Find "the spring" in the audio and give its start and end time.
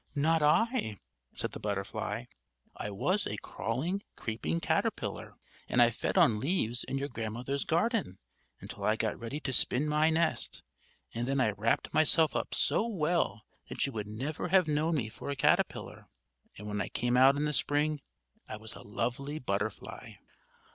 17.45-18.01